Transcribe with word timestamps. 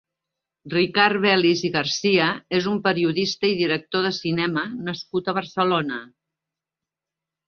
Ricard 0.73 1.17
Belis 1.25 1.59
i 1.67 1.69
Garcia 1.75 2.29
és 2.59 2.69
un 2.71 2.79
periodista 2.87 3.51
i 3.51 3.57
director 3.59 4.07
de 4.07 4.13
cinema 4.21 4.63
nascut 4.87 5.29
a 5.29 5.37
Barcelona. 5.41 6.01